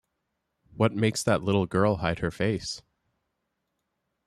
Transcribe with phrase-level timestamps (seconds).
[0.75, 2.81] What makes that little girl hide her face?